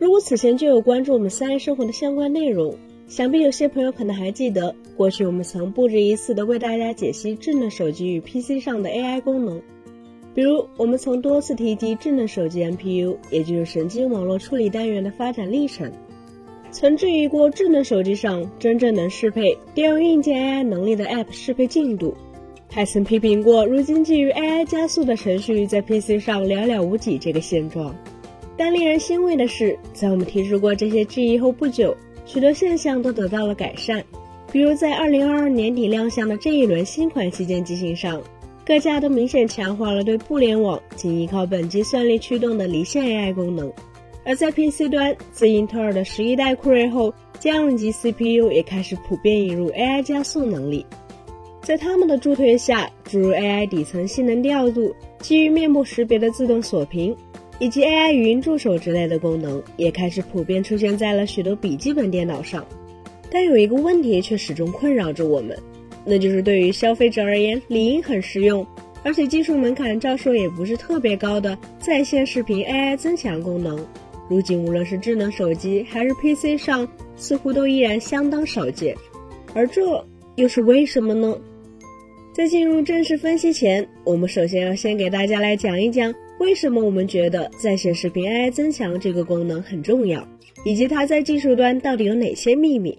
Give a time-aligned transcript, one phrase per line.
[0.00, 2.74] 如果此前就有关注我们三 A 生活的相关内容，
[3.06, 9.60] 想必有些朋友可能还记得，过去我们曾不止一次的为大家解析智能手机与 PC 上的 AI 功能。
[10.34, 15.92] 比如，我们曾多次提及智能手机 NPU，也就是神经网络处理单元的发展历程，
[16.70, 22.14] 曾质疑过智能手机上真正能适配调用硬件 AI 能力的 App 适配进度，
[22.70, 27.94] 还曾批评过如今基于 AI 加速的程序在 PC 上寥寥无几这个现状。
[28.60, 31.96] 但令人欣慰的是，在我们提出过这些质疑后不久，
[32.26, 34.04] 许多现象都得到了改善。
[34.52, 38.20] 比如在2022年底亮相的这一轮新款旗舰机型上。
[38.66, 43.72] 各家都明显强化了对互联网仅依靠本机算力驱动的离线 AI 功能，
[44.24, 50.84] 而在 PC 端，自英特尔的十一代酷睿后，家用级 CPU 也开始普遍引入 AI 加速能力。
[51.62, 57.16] 在他们的助推下，诸如 AI 底层性能调度、基于面部识别的自动锁屏，
[57.60, 62.66] 以及 AI 语音助手之类的功能，也开始普遍出现在了许多笔记本电脑上。
[63.30, 65.56] 但有一个问题却始终困扰着我们。
[66.04, 68.66] 那就是对于消费者而言，理应很实用，
[69.04, 73.86] 而且技术门槛照说也不是特别高的在线视频 AI 增强功能，
[74.30, 78.96] 如今无论是智能手机还是 PC 上，似乎都依然相当少见。
[79.52, 80.02] 而这
[80.36, 81.38] 又是为什么呢？
[82.32, 90.26] 在进入正式分析前，我们首先要先给大家来讲一讲，为什么我们觉得在线视频 AI 增强这个功能很重要，
[90.64, 92.98] 以及它在技术端到底有哪些秘密。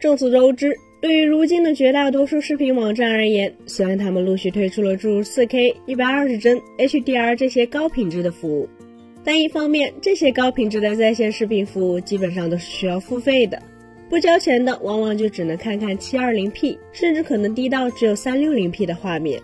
[0.00, 0.74] 众所周知。
[1.02, 8.66] 对于如今的绝大多数视频网站而言，虽然他们陆续推出了诸如 4K、120帧、HDR 这些高品质的服务，
[9.22, 13.62] 但一方面，这些高品质的在线视频服务基本上都是需要付费的，
[14.08, 19.38] 不交钱的往往就只能看看 720P，甚至可能低到只有 360P 的画面。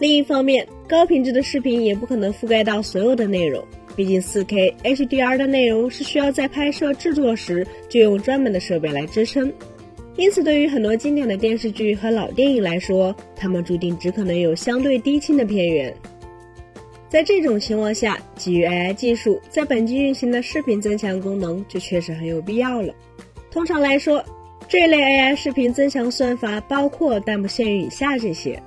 [0.00, 3.62] 另一方面，高品质的视频也不可能覆盖到所有的内容，
[3.94, 9.52] 毕竟 4K、HDR 的内容是需要在拍摄制作时就用专门的设备来支撑。
[10.16, 15.94] 因此，对于很多经典的电视剧和老电影来说，它们注定只可能有相对低清的片源。
[17.10, 22.94] 在这种情况下，基于 AI 技术在本机运行的视频增强功能就确实很有必要了。
[23.50, 24.24] 通常来说，
[24.66, 28.62] 这类 AI 视频增强算法包括但不限于以下这些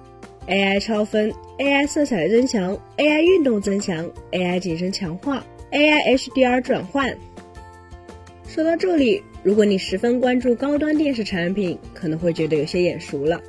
[0.48, 7.16] ：AI 超分、AI 色彩增强、AI 运动增强、AI 景深强化、AI HDR 转换。
[8.48, 9.22] 说到这里。
[9.46, 13.42] 如果你十分关注高端电视产品，可能会觉得有些眼熟了。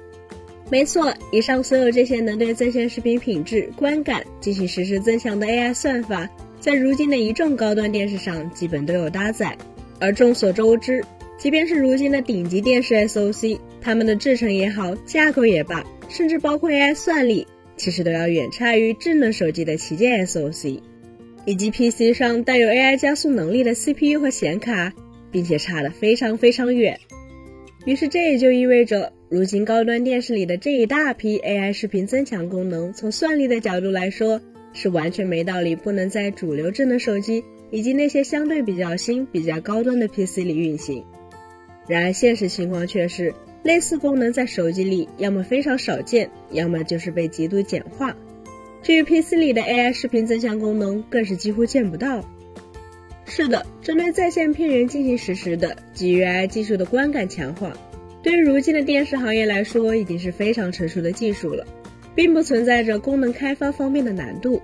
[0.69, 6.28] 没错，以上所有这些能对在线视频品质、观感进行实时增强的 AI 算法，
[6.59, 9.56] 在如今的一众高端电视上基本都有搭载。
[10.00, 11.05] 而众所周知，
[11.44, 17.47] 即便是如今的顶级电视 SOC，它们的制程也好，架构也罢，甚至包括 AI 算力，
[17.77, 20.81] 其实都要远差于智能手机的旗舰 SOC，
[21.44, 24.94] 以及 PC 上带有 AI 加速能力的 CPU 和显卡。
[25.31, 26.99] 并且差得非常非常远，
[27.84, 34.41] 于是这也就意味着，如今高端电视里的这一大批 AI 视频增强功能，从算力的角度来说，
[34.72, 41.05] 是完全没道理不能在主流智能手机以及那些相对比较新、比较高端的 PC 里运行。
[41.86, 48.16] 然而现实情况却是，类似功能在手机里要么非常少见，要么就是被极度简化。
[48.82, 52.24] 至于 PC 里的 AI 视频增强功能，更是几乎见不到。
[53.26, 57.72] 是的，针对在线片源进行实时的基于 AI 技术的观感强化，
[58.22, 61.66] 对于如今的电视行业来说，已经是非常成熟的技术了，
[62.14, 64.60] 并不存在着功能开发方面的难度。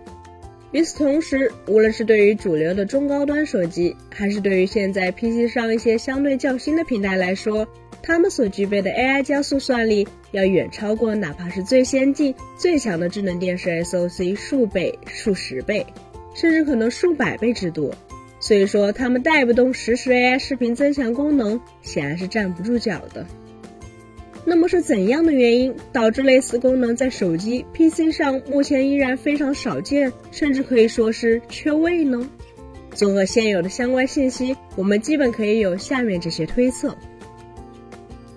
[0.73, 7.67] 与此同时，无论是对于主流的中高端手机，还是对于现在 PC 上一些相对较新的平台来说，
[8.03, 15.85] 它们所具备的 AI 加速算力，要远超过哪怕是最先进、最强的智能电视 SOC 数倍、数十倍，
[16.35, 17.93] 甚至可能数百倍之多。
[18.39, 23.27] 所以说，他们带不动实时 AI 视频增强功能，显然是站不住脚的。
[24.51, 32.29] 那么是怎样的原因导致类似功能在手机、PC 上目前依然非常少见，甚至可以说是缺位呢？
[32.93, 36.93] 综合现有的相关信息，我们基本可以有下面这些推测。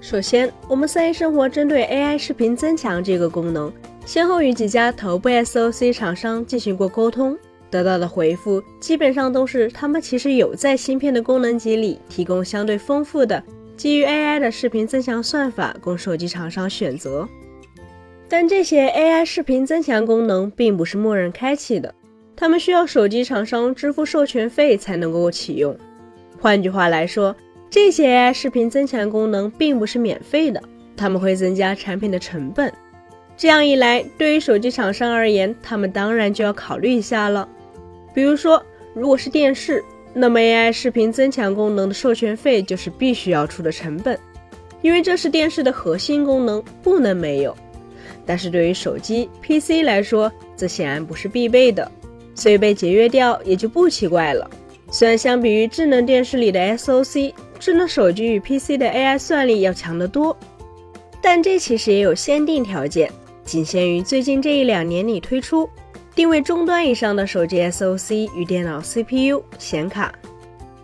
[0.01, 3.73] 首先，我们三一生活针对 AI 视频增强这个功能，
[4.05, 7.35] 先后与几家头部 SOC 厂商进行过沟通。
[7.71, 13.43] 得到的回复基本上都是，他们其实有在芯片的功能集里提供相对丰富的
[13.75, 17.27] 基于 AI 的视频增强算法供手机厂商选择。
[18.29, 21.93] 但这些 AI 视频增强功能并不是默认开启的，
[22.35, 25.77] 他们需要手机厂商支付授权费才能够启用。
[26.39, 27.35] 换句话来说，
[27.69, 30.61] 这些 AI 视频增强功能并不是免费的，
[30.95, 32.73] 他们会增加产品的成本。
[33.35, 37.47] 这样一来，对于手机厂商而言，他们当然就要考虑一下了。
[38.13, 44.17] 比如说，如果是电视，那么 AI 视频增强功能的授权费就是必须要出的成本，
[44.81, 47.55] 因为这是电视的核心功能，不能没有。
[48.25, 51.91] 但是对于手机、PC 来说，这显然不是必备的，
[52.35, 54.49] 所以被节约掉也就不奇怪了。
[54.91, 60.37] 虽然相比于智能电视里的 SOC，智能手机与 PC 的 AI 算力要强得多，
[61.21, 63.11] 但这其实也有限定条件，
[63.43, 65.67] 仅限于最近这一两年里推出。
[66.15, 70.13] 定位终端以上的手机 SOC 与电脑 CPU 显卡，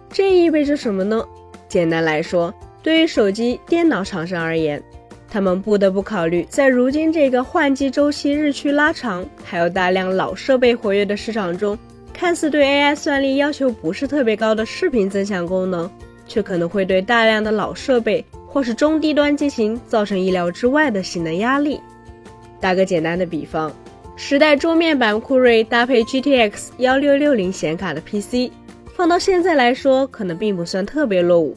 [0.10, 1.24] 这意味着什么呢？
[1.68, 4.81] 简单来说，对于手机、电脑厂商而言，
[5.30, 11.78] 他们不得不考虑，在如今这个换机周期日趋拉长，还有大量老设备活跃的市场中，
[12.12, 15.88] 看似对 AI 算力要求不是特别高的视频增强功能，
[16.26, 21.80] 却可能会对大量的老设备或是中低端机型造成意料之外的性能压力。
[22.60, 23.72] 打个简单的比方。
[24.21, 28.51] 十代桌面版酷睿搭配 GTX 幺六六零显卡的 PC，
[28.94, 31.56] 放到现在来说，可能并不算特别落伍。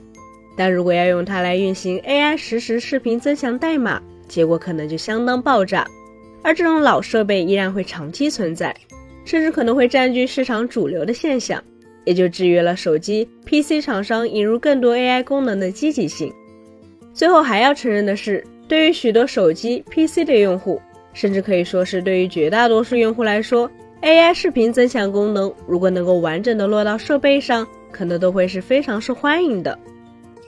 [0.57, 5.85] 但如果要用它来运行 AI 实时视频增强代码，结果可能就相当爆炸。
[6.41, 8.75] 而这种老设备依然会长期存在，
[9.25, 11.61] 甚至可能会占据市场主流的现象，
[12.05, 16.33] 也就制约了手机、PC 厂商引入更多 AI 功能的积极性。
[17.13, 20.81] 最后还要承认的是，对于许多手机、PC 的用户。
[21.13, 23.71] 甚至可以说是对于绝大多数用户来说
[24.03, 29.79] ，AI 视频增强功能如果能够完整的落到设备上，可能都会是非常受欢迎的。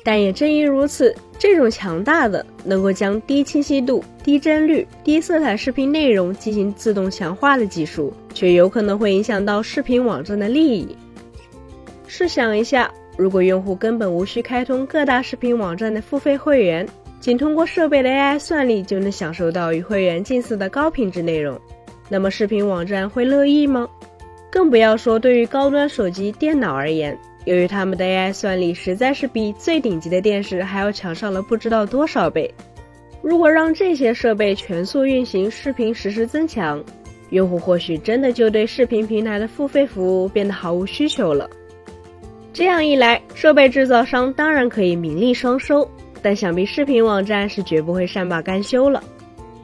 [0.02, 10.94] 但也正因如此，这种强大的能够将低清晰度、低帧率、低色彩视频内容进行自动强化的技术，却有可能会影响到视频网站的利益。
[12.06, 16.86] 试想一下，如果用户根本无需开通各大视频网站的付费会员，
[17.24, 21.58] 仅通过设备的 AI 算力就能享受到与会员近似的高品质内容，
[22.10, 23.88] 那么视频网站会乐意吗？
[24.50, 32.52] 更不要说对于高端手机、电脑而言，由于他们的 AI 算力实在是比最顶级的电视还要强上了不知道多少倍。
[33.22, 36.84] 如果让这些设备全速运行视频实时增强，
[37.30, 41.48] 用户或许真的就对视频平台的付费服务变得毫无需求了。
[42.52, 45.90] 这样一来，设备制造商当然可以名利双收。
[46.24, 49.04] 但想必视频网站是绝不会善罢甘休了。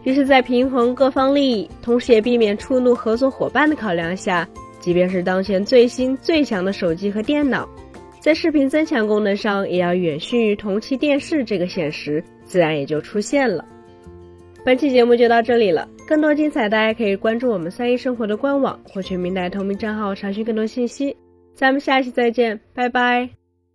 [0.04, 4.46] 于是，在平衡各方利益，同时也避免触怒合作伙伴的考量下，
[4.78, 7.66] 即便是当前最新最强的手机和电脑，
[8.20, 13.64] 在视频增强功能上也要远逊于同期电视，这个现实自然也就出现了。
[14.62, 21.16] 本期节目就到这里了，更多精彩大家可以关注我们三一生活的官网或全民台同名账号查询更多信息。
[21.54, 23.39] 咱们下期再见，拜拜。